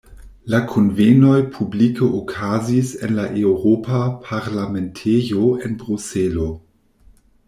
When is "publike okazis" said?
1.57-2.93